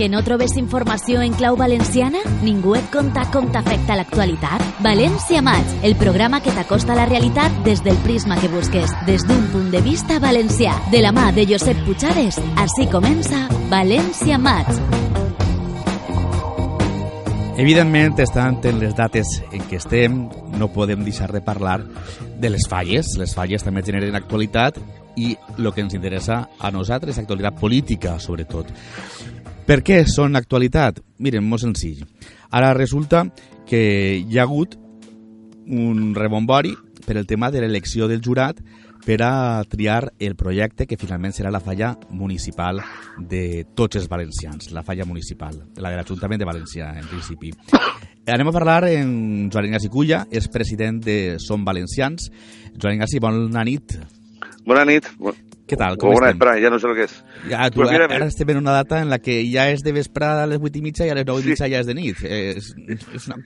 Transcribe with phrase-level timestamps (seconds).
[0.00, 2.22] Que no trobes informació en clau valenciana?
[2.40, 4.62] Ningú et conta com t'afecta l'actualitat?
[4.80, 9.26] València Maig, el programa que t'acosta a la realitat des del prisma que busques, des
[9.28, 10.72] d'un punt de vista valencià.
[10.88, 14.70] De la mà de Josep Puigades, així comença València Maig.
[17.60, 20.22] Evidentment, estant en les dates en què estem,
[20.56, 21.82] no podem deixar de parlar
[22.40, 23.18] de les falles.
[23.20, 24.80] Les falles també generen actualitat
[25.20, 28.72] i el que ens interessa a nosaltres és actualitat política, sobretot.
[29.70, 30.96] Per què són actualitat?
[31.22, 32.00] Miren, molt senzill.
[32.50, 33.20] Ara resulta
[33.70, 33.78] que
[34.18, 34.72] hi ha hagut
[35.70, 36.72] un rebombori
[37.04, 38.58] per el tema de l'elecció del jurat
[39.04, 42.80] per a triar el projecte que finalment serà la falla municipal
[43.30, 47.52] de tots els valencians, la falla municipal, la de l'Ajuntament de València, en principi.
[48.26, 52.26] Anem a parlar amb Joan Ignasi Culla, és president de Som Valencians.
[52.74, 54.00] Joan Ignasi, bona nit.
[54.66, 55.06] Bona nit.
[55.70, 55.96] Què tal?
[55.96, 56.40] Com bona estem?
[56.40, 57.12] nitra, ja no sé el que és.
[57.48, 59.92] Ja, tu, Pues mira, ara estem en una data en la que ja és de
[59.94, 61.50] vesprada a les 8 i mitja i a les 9 i Sí.
[61.54, 62.16] mitja ja és de nit.
[62.24, 62.74] Eh, És,
[63.14, 63.36] és una,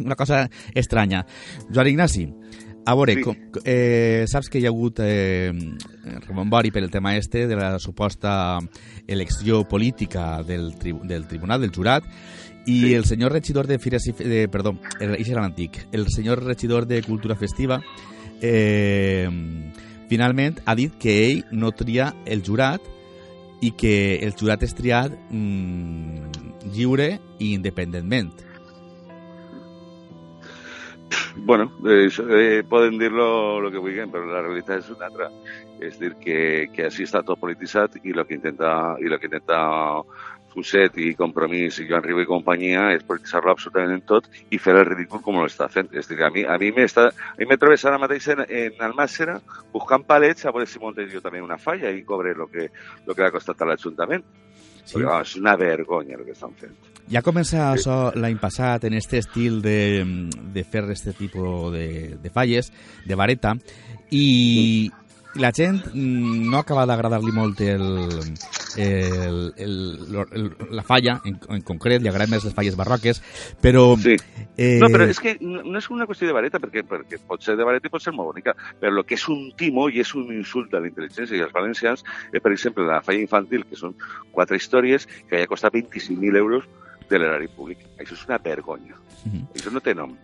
[0.00, 1.24] una cosa estranya.
[1.70, 2.26] Joan Ignasi,
[2.84, 3.22] a veure, Sí.
[3.22, 5.52] com, eh, saps que hi ha hagut eh,
[6.26, 8.58] rebombori per el tema este de la suposta
[9.06, 12.02] elecció política del, tri del Tribunal del Jurat
[12.66, 12.94] i Sí.
[12.94, 14.12] el senyor regidor de Fires i...
[14.12, 15.86] De, perdó, el, era l'antic.
[15.92, 17.80] El senyor regidor de Cultura Festiva
[18.40, 19.28] eh,
[20.08, 22.84] finalment ha dit que ell no tria el jurat
[23.60, 28.30] i que el jurat és triat mm, lliure i independentment.
[31.38, 35.30] Bueno, eh, poden dir-lo lo que vulguin, però la realitat és una altra.
[35.80, 39.30] És dir, que, que així està tot polititzat i el que intenta, i lo que
[39.30, 39.60] intenta
[40.52, 44.74] Fuset i Compromís i Joan Riba i companyia és polititzar-lo absolutament en tot i fer
[44.76, 45.92] el ridícul com l'està fent.
[45.92, 47.08] És dir, a mi, a mi m'està...
[47.12, 49.38] A mi me trobes ara mateix en, en Almàssera
[49.72, 52.70] buscant palets a veure si monte jo també una falla i cobre lo que,
[53.06, 54.24] lo que ha costat a l'Ajuntament.
[54.24, 54.48] Sí.
[54.88, 55.02] Sí.
[55.04, 56.72] Oh, és una vergonya el que estan fent.
[57.12, 59.76] Ja comença això l'any passat en este estil de,
[60.54, 62.70] de fer este tipus de, de falles,
[63.04, 63.54] de vareta,
[64.08, 64.88] i
[65.34, 67.84] la gent mm, no acaba d'agradar-li molt el,
[68.76, 69.74] el, el,
[70.32, 73.20] el, la falla, en, en concret, li agraden més les falles barroques,
[73.62, 73.92] però...
[74.00, 74.16] Sí.
[74.56, 77.58] Eh, No, però és que no és una qüestió de vareta, perquè, perquè pot ser
[77.58, 80.14] de vareta i pot ser molt bonica, però el que és un timo i és
[80.18, 83.78] un insult a la intel·ligència i als valencians és, per exemple, la falla infantil, que
[83.78, 83.96] són
[84.32, 86.66] quatre històries que ja costat 25.000 euros
[87.08, 87.84] de l'erari públic.
[87.98, 88.96] Això és una vergonya.
[89.24, 89.48] Mhm.
[89.54, 90.16] Això no té nom.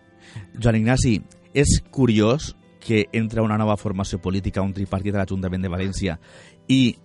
[0.59, 1.19] Joan Ignasi,
[1.55, 2.55] és curiós
[2.85, 6.19] que entra una nova formació política, un tripartit a l'Ajuntament de València,
[6.69, 6.97] i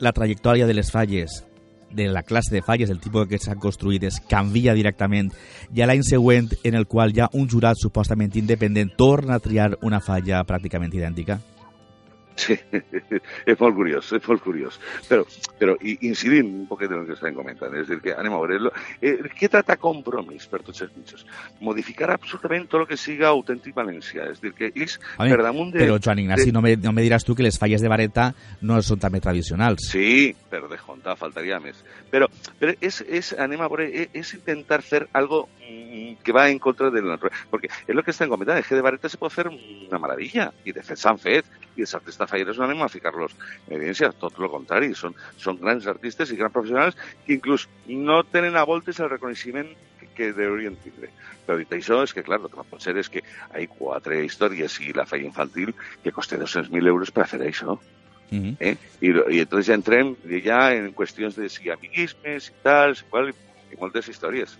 [0.00, 1.44] la trajectòria de les falles,
[1.90, 5.30] de la classe de falles, el tipus que s'han construïdes, canvia directament,
[5.74, 9.76] i a l'any següent, en el qual ha un jurat supostament independent, torna a triar
[9.82, 11.40] una falla pràcticament idèntica?
[12.36, 12.54] Sí,
[13.50, 14.78] és molt curiós, és molt curiós.
[15.08, 15.24] Però,
[15.60, 18.36] però i, incidint un poquet en el que estem comentant, és a dir, que anem
[18.36, 21.26] a veure, eh, què trata compromís per tots els mitjans?
[21.64, 25.42] Modificar absolutament tot el que siga autèntic valencià, és a dir, que ells, Home, per
[25.44, 25.82] damunt de...
[25.84, 28.30] Però, Joan Ignasi, de- no, me, no me diràs tu que les falles de vareta
[28.62, 29.90] no són també tradicionals.
[29.90, 31.82] Sí, per descomptar, faltaria més.
[32.10, 32.28] Però,
[32.60, 36.58] però és, és, anem a veure, és, és intentar fer algo mm, que va en
[36.62, 37.46] contra de la naturalesa.
[37.52, 40.50] Perquè és el que estem comentant, és que de vareta se pot fer una meravella,
[40.64, 43.32] i de fet s'han fet, i els artistes falleres no anem a ficar-los
[43.68, 48.22] en evidència, tot el contrari, són, són grans artistes i grans professionals que inclús no
[48.24, 49.68] tenen a voltes el reconeixement
[50.16, 51.08] que, deurien tindre.
[51.46, 53.66] Però dit això, és que, clar, el que no pot ser és que hi ha
[53.78, 55.72] quatre històries i la falla infantil
[56.02, 57.78] que costa 200.000 euros per fer això.
[58.30, 58.56] Uh -huh.
[58.60, 58.76] ¿eh?
[59.00, 63.34] Lo- y entonces ya entrem ya en cuestiones de si amiguismes y tal, si cual,
[63.72, 64.58] y moltes històries.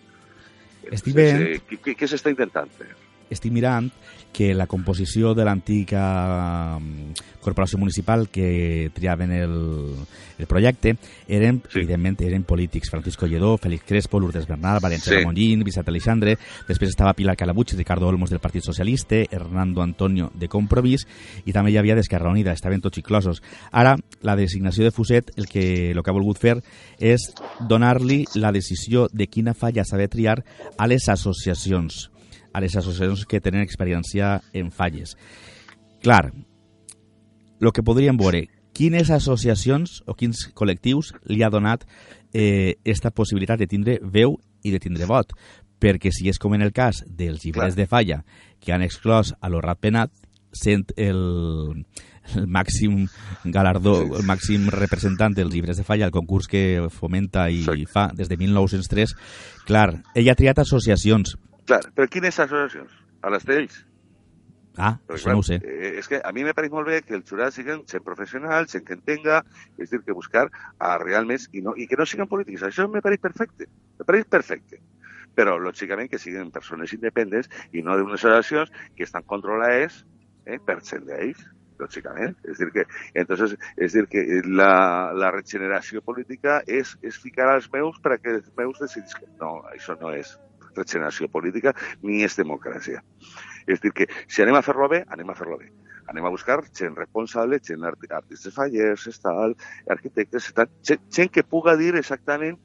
[0.91, 2.89] Estic veient- eh, què, què s'està intentant fer?
[3.31, 3.91] Estic mirant
[4.33, 9.55] que la composició de l'antiga mm, corporació municipal que triaven el,
[10.39, 10.97] el projecte
[11.27, 11.81] eren, Sí.
[11.81, 12.91] evidentment, eren polítics.
[12.91, 15.17] Francisco Lledó, Félix Crespo, Lourdes Bernal, València Sí.
[15.17, 16.37] Ramon Llin, Vicent Alexandre,
[16.69, 21.07] després estava Pilar Calabuig, Ricardo Olmos del Partit Socialista, Hernando Antonio de Compromís
[21.45, 23.43] i també hi havia d'Esquerra Unida, estaven tots inclosos.
[23.73, 26.59] Ara, la designació de Fuset, el que, el que ha volgut fer
[26.99, 27.33] és
[27.69, 30.45] donar-li la decisió de quina falla s'ha de triar
[30.79, 32.11] a les associacions
[32.53, 35.17] a les associacions que tenen experiència en falles.
[36.03, 36.33] Clar,
[37.61, 41.85] el que podríem veure, quines associacions o quins col·lectius li ha donat
[42.33, 45.35] eh, esta possibilitat de tindre veu i de tindre vot?
[45.81, 47.79] Perquè si és com en el cas dels llibres Clar.
[47.79, 48.23] de falla
[48.61, 50.13] que han exclòs a l'Horrat Penat,
[50.53, 51.85] sent el,
[52.35, 53.07] el màxim
[53.45, 58.29] galardó, el màxim representant dels llibres de falla, el concurs que fomenta i fa des
[58.29, 59.15] de 1903,
[59.69, 61.37] clar, ell ha triat associacions,
[61.71, 62.95] Clar, però quines associacions?
[63.23, 63.77] A les d'ells?
[64.79, 65.59] Ah, Perquè, això no ho sé.
[65.63, 68.67] Eh, és que a mi me pareix molt bé que el jurat siguin gent professional,
[68.73, 69.37] gent que entenga,
[69.79, 72.65] és dir, que buscar a realment, i, no, i que no siguin polítics.
[72.67, 73.71] Això me pareix perfecte,
[74.01, 74.81] me pareix perfecte.
[75.39, 80.03] Però, lògicament, que siguin persones independents i no d'unes oracions que estan controlades
[80.51, 81.47] eh, per gent d'ells,
[81.79, 82.35] lògicament.
[82.51, 84.75] És dir, que, entonces, és dir, que la,
[85.15, 89.37] la regeneració política és, és ficar als meus perquè els meus decidisquen.
[89.39, 90.35] No, això no és
[90.77, 93.05] regeneració política ni és democràcia.
[93.67, 95.71] És dir, que si anem a fer-lo bé, anem a fer-lo bé.
[96.11, 99.55] Anem a buscar gent responsable, gent art artistes fallers, tal,
[99.89, 102.59] arquitectes, tal, gent, gent que puga dir exactament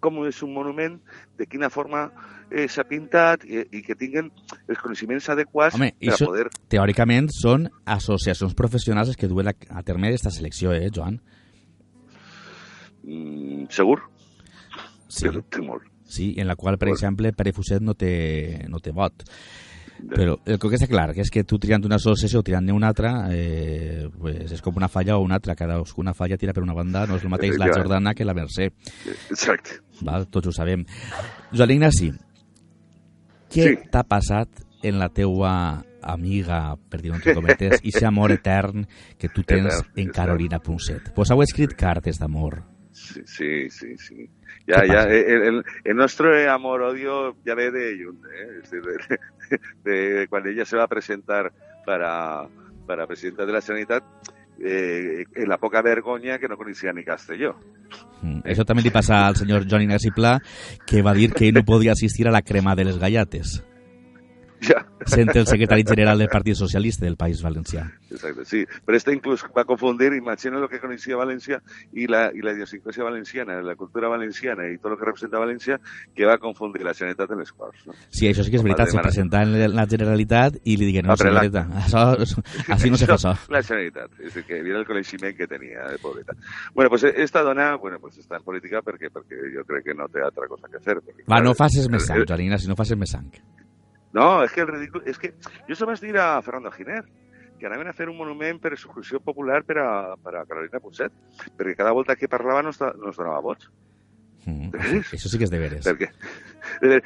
[0.00, 0.98] com és un monument,
[1.38, 2.04] de quina forma
[2.50, 4.30] eh, s'ha pintat i, i que tinguin
[4.68, 6.46] els coneixements adequats Home, per a poder...
[6.70, 7.66] Teòricament són
[7.98, 11.18] associacions professionals que duen a, a terme aquesta selecció, eh, Joan?
[13.02, 14.00] Mm, segur?
[15.08, 15.86] Sí, dubto molt.
[16.08, 19.22] Sí, en la qual, per exemple, Pere Fuset no té, no té vot.
[19.98, 22.86] Però el que està clar que és que tu triant una associació o triant una
[22.92, 25.56] altra eh, pues és com una falla o una altra.
[25.58, 27.66] Cadascuna falla tira per una banda, no és el mateix la.
[27.74, 28.68] Jordana que la Mercè.
[29.30, 29.80] Exacte.
[30.06, 30.28] Val?
[30.30, 30.84] Tots ho sabem.
[31.50, 32.12] Joan Ignasi,
[33.50, 33.76] què Sí.
[33.90, 34.48] t'ha passat
[34.86, 38.86] en la teua amiga, per dir-ho entre cometes, i amor etern
[39.18, 40.12] que tu tens Etern, en.
[40.14, 41.10] Carolina Punset?
[41.16, 42.62] Pues heu escrit cartes d'amor.
[42.98, 43.96] Sí, sí, sí.
[43.96, 44.30] sí.
[44.66, 45.08] Ya, ¿Qué ya, pasa?
[45.14, 48.60] el, el- el nuestro amor-odio ya ve de Jun, ¿eh?
[48.62, 48.82] Es decir,
[49.84, 51.52] de, de cuando ella se va a presentar
[51.86, 52.42] para,
[52.86, 54.02] para presidenta de la Sanidad,
[54.60, 57.54] eh, en la poca vergonya que no coneixia ni Castelló.
[58.20, 58.42] Mm.
[58.50, 60.34] Això també li passa al senyor Joan Ignasi Pla,
[60.84, 63.62] que va dir que ell no podia assistir a la crema de les gallates,
[64.60, 67.84] Ja, sent el secretari general del Partit Socialista del País Valencià.
[68.10, 68.64] exacte, sí.
[68.84, 71.60] Però este inclús va confundir, imagina lo que coneixia València
[71.92, 75.78] i la, i la idiosincrasia valenciana, la cultura valenciana i tot el que representa València,
[76.14, 77.86] que va confundir la Generalitat en les Corts.
[77.86, 77.94] No?
[78.10, 81.12] Sí, això sí que és veritat, se presentà en la Generalitat i li digué, no,
[81.12, 81.44] Ah, però la-
[81.84, 82.02] això,
[82.74, 83.36] així no se fa això.
[83.54, 86.34] La Generalitat, és que mira el coneixement que tenia, de pobreta.
[86.74, 90.08] Bueno, pues esta dona, bueno, pues està en política perquè, perquè jo crec que no
[90.08, 90.98] té altra cosa que fer.
[90.98, 93.30] Perquè, Va, clar, no facis més el- sang, Joan Ignasi, no facis més sang.
[94.16, 95.02] No, és que el ridícul...
[95.06, 95.34] És que
[95.68, 97.02] jo se vaig dir a Fernando Giner
[97.58, 99.90] que anaven a fer un monument per exclusió popular per a,
[100.22, 101.10] per a Carolina Putset,
[101.58, 103.66] perquè cada volta que parlava nos, da- nos donava vots.
[104.46, 104.70] Mm.
[104.70, 105.10] De veres?
[105.16, 105.82] Això sí que és de veres.
[105.84, 106.08] Perquè,
[106.86, 107.00] eh,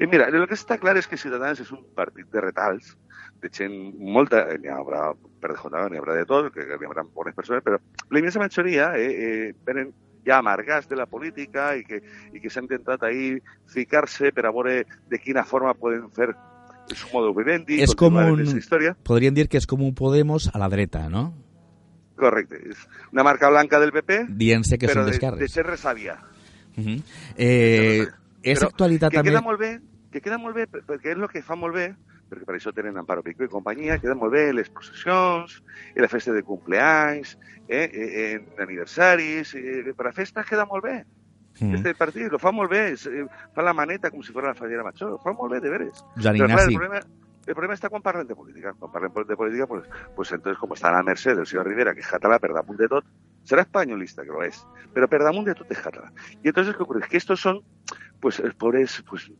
[0.00, 2.94] i mira, el que està clar és que Ciutadans és un partit de retals,
[3.38, 7.36] de gent molta, n'hi haurà per descomptat, n'hi haurà de tot, que n'hi haurà bones
[7.36, 9.92] persones, però la immensa majoria eh, eh, venen
[10.28, 12.02] ja amargats de la política i que,
[12.36, 13.40] i que s'han intentat ahir
[13.72, 16.34] ficar-se per a veure de quina forma poden fer
[16.94, 18.94] su modo vivendi, És com continuar un- en.
[19.04, 21.34] Podríem dir que és com un Podemos a la dreta, no?
[22.16, 22.56] Correcte.
[22.70, 22.80] És
[23.12, 26.16] una marca blanca del PP, Dient-se que però de, de ser resàvia.
[26.76, 27.02] Uh -huh.
[27.36, 28.06] eh,
[28.42, 29.30] és actualitat que també...
[29.30, 29.80] queda molt bé,
[30.12, 31.94] que queda molt bé, per- perquè és el que fa molt bé,
[32.28, 35.60] perquè per això tenen Amparo Pico i companyia, queda molt bé les processions,
[35.96, 37.36] i la festa de cumpleanys,
[37.66, 40.98] eh, eh, en aniversaris, eh, per a festes queda molt bé.
[41.60, 41.74] Mm.
[41.74, 44.54] Este partit lo fa molt bé, es, eh, fa la maneta com si fos la
[44.54, 46.04] fallera major, ho fa molt bé, de veres.
[46.16, 47.00] Joan Però clar, Ignasi, el problema,
[47.48, 48.74] el problema està quan parlen de política.
[48.78, 51.94] Quan parlen de política, pues, pues entonces, com està a la mercè del senyor Rivera,
[51.96, 53.08] que és català per damunt de tot,
[53.48, 54.60] serà espanyolista, que lo és,
[54.94, 56.12] però per damunt de tot és català.
[56.44, 57.08] I entonces, ¿qué ocurre?
[57.08, 57.62] Que estos son,
[58.20, 59.30] pues, els pobres, pues,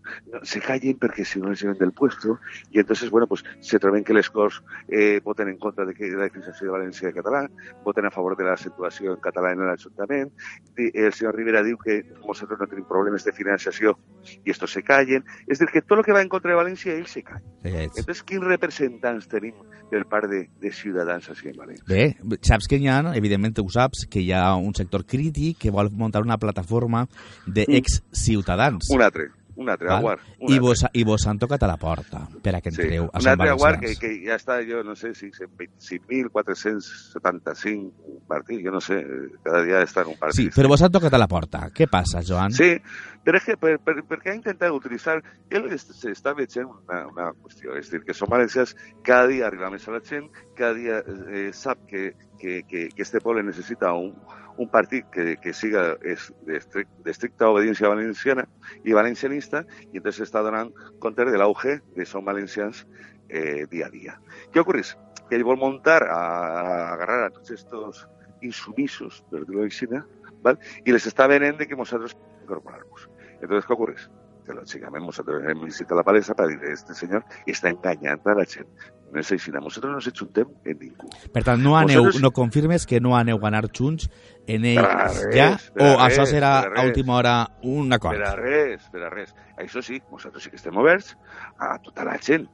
[0.43, 2.39] se callen perquè si no les lleven del puesto,
[2.71, 6.11] i entonces, bueno, pues, se troben que les Corts eh, voten en contra de, que,
[6.11, 7.47] de la definició de València de català,
[7.85, 10.31] voten a favor de la situació en català en l'Ajuntament,
[10.77, 13.97] el senyor Rivera diu que nosaltres no tenim problemes de financiació
[14.45, 15.25] i estos se callen.
[15.49, 17.43] És dir, que tot el que va en contra de València, ells se callen.
[17.65, 19.55] eh, Entonces, quins representants tenim
[19.91, 21.85] del part de, de ciutadans així en València?
[21.89, 25.71] bé, saps que hi ha, evidentment ho saps, que hi ha un sector crític que
[25.73, 27.07] vol muntar una plataforma
[27.47, 28.68] d'ex-ciutadans.
[28.91, 29.25] Un altre,
[29.57, 29.99] un altre, Val?
[29.99, 30.21] aguard.
[30.39, 33.05] Un I vos, I vos han tocat a la porta per a que Sí, entreu
[33.09, 37.93] a un Sant altre aguard que, que ja està, jo no sé si en 25.475
[38.29, 38.99] partits, jo no sé,
[39.45, 40.39] cada dia està en un partit.
[40.39, 41.69] Sí, però vos han tocat a la porta.
[41.75, 42.53] Què passa, Joan?
[42.55, 42.71] Sí,
[43.25, 45.19] però és que per, per, ha intentat utilitzar...
[45.51, 49.69] Ell es- s'està veient una, una qüestió, és dir, que som valencians, cada dia arriba
[49.69, 54.15] a la gent, cada dia eh, sap que, que, que, que este poble necessita un,
[54.59, 58.47] un partit que, que siga es, de, estric, de estricta obediencia valenciana
[58.85, 62.87] i valencianista, i entonces està donant compte de l'auge de som valencians
[63.29, 64.21] eh, a dia.
[64.53, 64.83] Què ocorre?
[65.29, 68.07] Que ell vol muntar, a, a agarrar a tots estos
[68.41, 69.67] insumisos, per dir-ho
[70.43, 70.59] ¿vale?
[70.85, 72.17] y les está vendiendo que nosotros
[72.49, 73.09] incorporarnos.
[73.41, 73.95] Entonces, ¿qué ocurre?
[74.47, 78.45] Que lógicamente nosotros hemos visitado la palestra para decir, este señor está engañando a la
[78.47, 78.73] gente.
[79.13, 81.09] No es així, nosotros no nos chuntem en ningú.
[81.33, 84.11] Per tant, no, aneu, Vosaltres- no confirmes que no aneu a anar junts
[84.47, 85.47] en ells a res, ja?
[85.57, 88.19] a O això res, serà per a a última hora un acord?
[88.19, 89.33] Per a res, per a res.
[89.57, 91.17] Això sí, nosaltres sí que estem oberts
[91.59, 92.49] a tota la gent.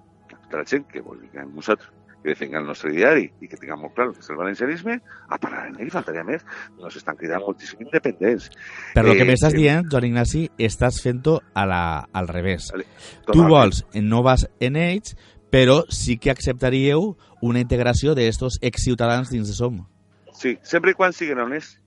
[0.45, 1.91] tota la gent que vulguem nosaltres
[2.25, 4.95] que defenga el nostre diari i que tinguem molt clar el que és el valencianisme,
[5.29, 6.41] a parlar en ell, faltaria més.
[6.81, 8.49] Nos estan cridant moltíssim independents.
[8.97, 12.71] Per lo que Eh, m'estàs eh, dient, Joan Ignasi, estàs fent-ho al revés.
[12.73, 12.87] Vale,
[13.29, 15.15] Tu vols, no vas en ells,
[15.53, 17.13] però sí que acceptaríeu
[17.45, 19.85] una integració d'estos ex-ciutadans dins de SOM.
[20.33, 21.79] Sí, sempre i quan siguin honests,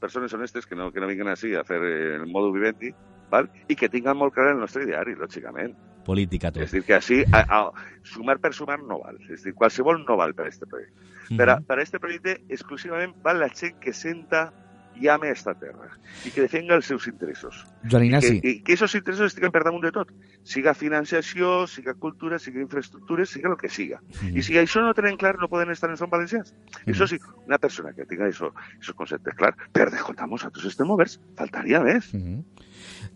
[0.00, 2.94] persones honestes que no, que no vinguin així a fer eh, el modo vivendi,
[3.30, 3.50] val?
[3.68, 5.74] i que tinguin molt clar el nostre diari, lògicament.
[6.06, 6.62] Política, tot.
[6.62, 7.62] És a dir, que així, a, a,
[8.06, 9.18] sumar per sumar no val.
[9.28, 10.94] És a dir, qualsevol no val per a este projecte.
[11.36, 11.64] Per a, Mhm.
[11.66, 14.52] per a este projecte exclusivament val la gent que senta
[14.96, 15.90] i ame esta terra
[16.24, 17.66] i que defenga els seus interessos.
[17.84, 20.08] Joan Que, Ignasi, i que aquests interessos estiguen per damunt de tot.
[20.42, 24.00] Siga financiació, siga cultura, siga infraestructures, siga el que siga.
[24.22, 24.38] Mhm.
[24.38, 26.54] I si això no tenen clar, no poden estar en Som Valencians.
[26.86, 26.94] Mhm.
[26.94, 31.20] Això sí, una persona que tinga això, esos conceptes clar, per descomptar, nosaltres estem oberts,
[31.36, 32.14] faltaria més.
[32.14, 32.44] Mhm.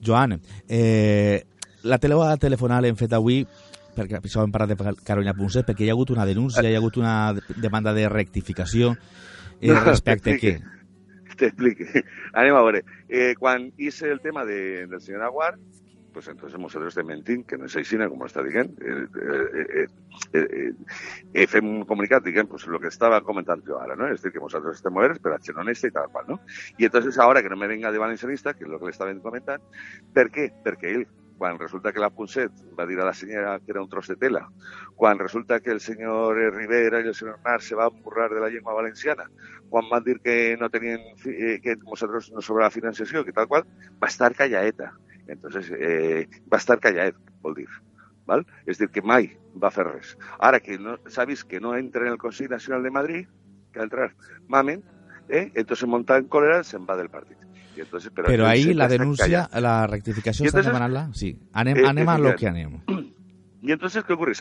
[0.02, 1.44] Joan, eh,
[1.82, 3.46] la tele telefonal l'hem fet avui
[3.96, 6.78] perquè això hem parlat de Carolina Punset, perquè hi ha hagut una denúncia, hi ha
[6.78, 8.94] hagut una de- demanda de rectificació
[9.60, 10.54] eh, No, respecte a què?
[11.40, 11.86] t'explique.
[12.38, 12.84] Anem a veure.
[13.08, 15.56] Eh, quan hice el tema de, del senyor Aguar,
[16.12, 18.72] pues entonces nosotros te mentim, que no és així, com està dient.
[18.82, 19.86] Eh, eh, eh,
[20.34, 20.72] eh,
[21.32, 24.08] eh, fem un comunicat, diguem, pues lo que estava comentant jo ara, ¿no?
[24.10, 26.40] És dir, que nosaltres estem oberts per a gent honesta i tal qual, ¿no?
[26.76, 29.14] Y entonces ahora que no me venga de valencianista, que és el que le estava
[29.22, 29.62] comentant,
[30.12, 30.50] per què?
[30.66, 31.06] Perquè ell,
[31.40, 34.16] quan resulta que la Punset va dir a la senyora que era un tros de
[34.20, 34.42] tela,
[34.94, 38.50] quan resulta que el senyor Rivera i el senyor Nar se van burlar de la
[38.52, 39.24] llengua valenciana,
[39.70, 43.48] quan van dir que no tenien, fi- eh, que nosaltres no sobrava financiació, que tal
[43.48, 43.64] qual,
[43.96, 44.92] va estar callaeta.
[45.26, 47.68] Entonces, eh, va estar callaet, vol dir.
[48.28, 48.44] Val?
[48.68, 50.16] És dir, que mai va fer res.
[50.38, 53.28] Ara que no, s'ha vist que no entra en el Consell Nacional de Madrid,
[53.72, 54.12] que entrar
[54.46, 54.84] mamen,
[55.30, 55.50] eh?
[55.54, 57.38] entonces monta en cólera, se'n va del partit.
[57.80, 59.54] Entonces, Però ell ahí la està callat.
[59.60, 61.14] la rectificació I estan entonces- demanant-la?
[61.14, 61.36] Sí.
[61.52, 62.80] Anem, Eh, anem a lo que anem.
[63.62, 64.32] I entonces, què ocorre?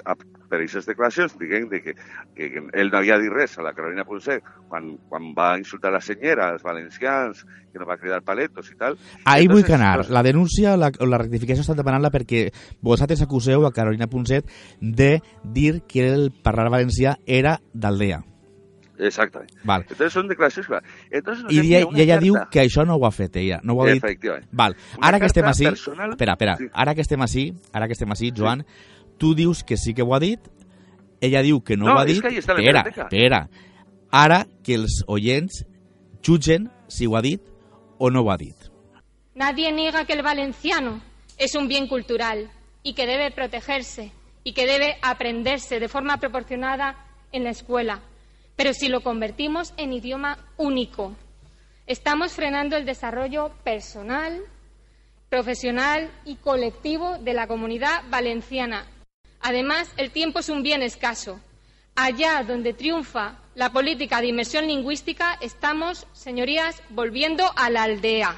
[0.48, 1.93] Per aquestes declaracions, diguem de que,
[2.38, 6.00] que, ell no havia dit res a la Carolina Ponset quan, quan va insultar la
[6.00, 7.43] senyera, els valencians,
[7.74, 8.96] que no va cridar paletos i tal.
[9.25, 10.10] Ahí vull que Entonces, anar.
[10.10, 12.46] La denúncia la, o la rectificació estan demanant-la perquè
[12.79, 14.48] vosaltres acuseu a Carolina Punset
[14.79, 18.24] de dir que el parlar valencià era d'aldea.
[19.00, 19.50] Exactament.
[19.63, 19.82] Val.
[19.88, 20.89] Entonces són declaracions clares.
[21.10, 22.24] Entonces, I ella, i ella carta.
[22.25, 23.60] diu que això no ho ha fet ella.
[23.63, 24.03] No ho ha dit.
[24.03, 24.48] Efectivament.
[24.51, 24.75] Val.
[24.98, 25.65] Una Ara que estem així...
[25.65, 26.58] personal- Espera, espera.
[26.58, 26.68] Sí.
[26.74, 28.65] Ara que estem així, ara que estem així, Joan,
[29.18, 30.39] tu dius que sí que ho ha dit,
[31.22, 32.22] ella diu que no, No, ho ha és dit.
[32.22, 33.50] que ahí està la espera, espera.
[34.12, 35.65] Ara que els oients
[36.25, 37.41] jutgen si ho ha dit
[38.00, 38.56] o no ho ha dit.
[39.36, 41.01] Nadie niega que el valenciano
[41.38, 42.50] es un bien cultural
[42.84, 44.12] y que debe protegerse
[44.44, 46.96] y que debe aprenderse de forma proporcionada
[47.32, 48.01] en la escuela.
[48.60, 51.16] Pero si lo convertimos en idioma único,
[51.88, 54.42] estamos frenando el desarrollo personal,
[55.30, 58.86] profesional y colectivo de la comunidad valenciana.
[59.39, 61.39] Además, el tiempo es un bien escaso.
[61.96, 68.36] Allá donde triunfa la política de inmersión lingüística, estamos, señorías, volviendo a la aldea.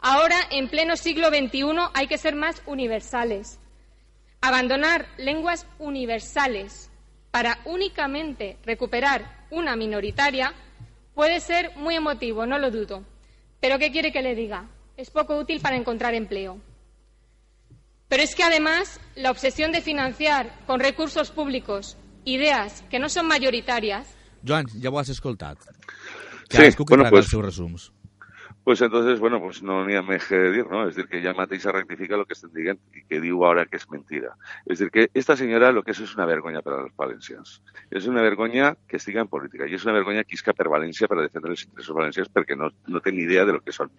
[0.00, 3.60] Ahora, en pleno siglo XXI, hay que ser más universales.
[4.40, 6.87] Abandonar lenguas universales
[7.38, 10.52] para únicamente recuperar una minoritaria
[11.14, 13.04] puede ser muy emotivo, no lo dudo.
[13.60, 14.68] Pero ¿qué quiere que le diga?
[14.96, 16.58] Es poco útil para encontrar empleo.
[18.08, 23.28] Pero es que además la obsesión de financiar con recursos públicos ideas que no son
[23.28, 24.08] mayoritarias
[24.44, 25.58] Joan, ja ho has escoltat.
[26.50, 27.92] Sí, Cadascú bueno, pues- els seus resums
[28.68, 30.86] pues entonces, bueno, pues no ni a me decir, ¿no?
[30.86, 33.78] Es decir, que ya Mateixa rectifica lo que estén diciendo y que digo ahora que
[33.78, 34.36] es mentira.
[34.66, 37.62] Es decir, que esta señora lo que es es una vergüenza para los valencians.
[37.90, 41.08] Es una vergüenza que siga en política y es una vergüenza que isca per Valencia
[41.08, 43.90] para defender los intereses valencianos porque no, no tiene idea de lo que son.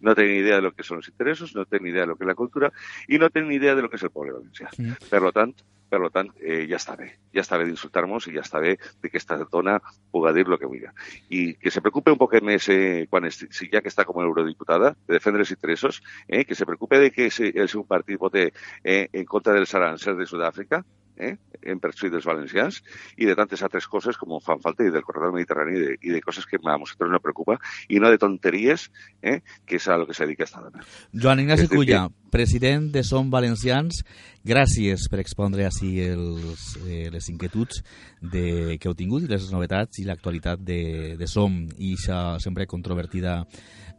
[0.00, 2.24] No tiene idea de lo que son los intereses, no tiene idea de lo que
[2.24, 2.72] es la cultura
[3.06, 4.70] y no tiene idea de lo que es el pobre Valencia.
[4.74, 4.90] Sí.
[5.10, 5.64] Por lo tanto,
[6.00, 7.10] per tant, eh, ja està bé.
[7.34, 10.88] Ja està bé d'insultar-nos de que esta dona puga dir lo que vulgui.
[11.30, 14.24] I que se preocupe un poc més eh, quan si ja que està com a
[14.24, 19.08] eurodiputada de defendre els interessos, eh, que se preocupe de que el seu vote eh,
[19.12, 20.84] en contra dels arancels de Sud-àfrica,
[21.16, 22.80] eh, en perjuí dels valencians,
[23.16, 26.14] i de tantes altres coses com fan falta, i del corredor mediterrani, i de, i
[26.14, 28.90] de coses que a nosaltres no preocupa, i no de tonteries,
[29.22, 30.84] eh, que és a lo que se dedica esta dona.
[31.12, 34.02] Joan Ignasi Culla, president de Som Valencians,
[34.44, 37.80] gràcies per expondre així els, eh, les inquietuds
[38.20, 42.68] de, que heu tingut i les novetats i l'actualitat de, de Som i això sempre
[42.68, 43.42] controvertida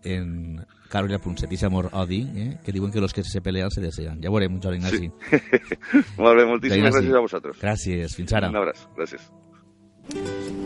[0.05, 3.81] en Carolina Punset i amor odi, eh, que diuen que los que se pelean se
[3.81, 4.21] desean.
[4.21, 5.09] Ja veurem, Joan Ignasi.
[6.17, 7.07] Molt bé, moltíssimes Ignasi.
[7.07, 7.57] gràcies a vosaltres.
[7.61, 8.49] Gràcies, fins ara.
[8.49, 9.25] Un abraç, gràcies.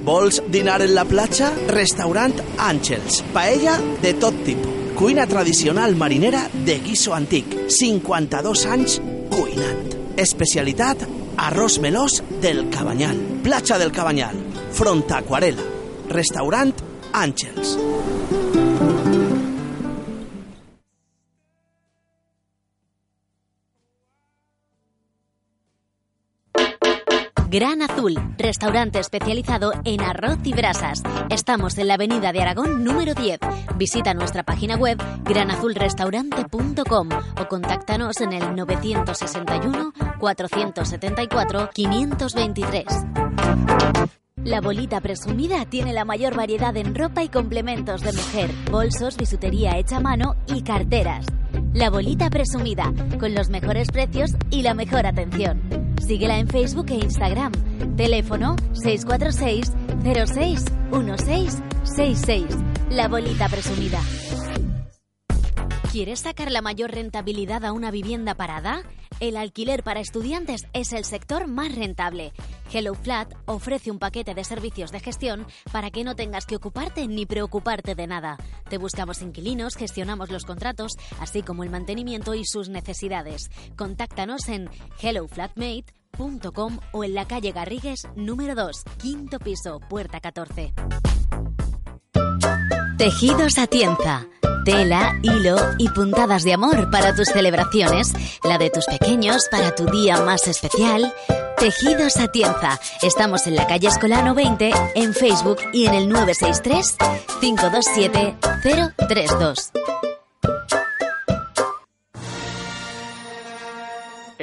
[0.03, 1.51] Vols dinar en la platja?
[1.69, 3.21] Restaurant Àngels.
[3.33, 4.75] Paella de tot tipus.
[4.99, 7.45] Cuina tradicional marinera de guiso antic.
[7.71, 8.99] 52 anys
[9.31, 9.95] cuinant.
[10.19, 11.05] Especialitat
[11.39, 13.15] Arroz melós del Cabanyal.
[13.43, 14.35] Platja del Cabanyal.
[14.75, 15.63] Front Aquarela.
[16.09, 16.75] Restaurant
[17.13, 17.77] Àngels.
[27.51, 31.01] Gran Azul, restaurante especializado en arroz y brasas.
[31.31, 33.39] Estamos en la Avenida de Aragón número 10.
[33.75, 37.09] Visita nuestra página web granazulrestaurante.com
[37.41, 42.85] o contáctanos en el 961 474 523.
[44.43, 49.75] La bolita presumida tiene la mayor variedad en ropa y complementos de mujer, bolsos, bisutería
[49.79, 51.25] hecha a mano y carteras.
[51.73, 55.88] La bolita presumida, con los mejores precios y la mejor atención.
[55.99, 57.51] Síguela en Facebook e Instagram.
[57.95, 59.71] Teléfono 646
[60.03, 62.45] 06 1666.
[62.91, 63.99] La bolita presumida.
[65.99, 68.83] ¿Quieres sacar la mayor rentabilidad a una vivienda parada?
[69.19, 72.31] El alquiler para estudiantes es el sector más rentable.
[72.71, 77.05] Hello Flat ofrece un paquete de servicios de gestión para que no tengas que ocuparte
[77.09, 78.37] ni preocuparte de nada.
[78.69, 83.49] Te buscamos inquilinos, gestionamos los contratos, así como el mantenimiento y sus necesidades.
[83.75, 84.69] Contáctanos en
[85.01, 90.73] helloflatmate.com o en la calle Garrigues número 2, quinto piso, puerta 14.
[92.99, 94.27] Tejidos Atienza.
[94.65, 98.11] Tela, hilo y puntadas de amor para tus celebraciones,
[98.43, 101.13] la de tus pequeños para tu día más especial.
[101.57, 102.77] Tejidos Atienza.
[103.01, 106.97] Estamos en la calle Escolano 20, en Facebook y en el 963
[107.39, 108.35] 527
[109.07, 109.71] 032.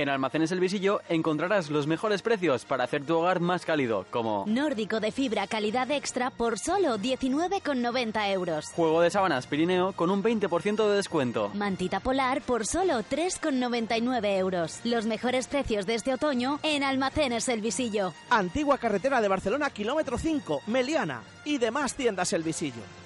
[0.07, 4.45] En Almacenes El Visillo encontrarás los mejores precios para hacer tu hogar más cálido, como
[4.47, 8.67] Nórdico de fibra calidad extra por solo 19,90 euros.
[8.67, 11.51] juego de sábanas Pirineo con un 20% de descuento.
[11.55, 14.79] Mantita polar por solo 3,99 euros.
[14.85, 18.13] Los mejores precios de este otoño en Almacenes El Visillo.
[18.31, 21.23] Antigua carretera de Barcelona, kilómetro 5, Meliana.
[21.45, 23.06] Y demás tiendas El Visillo.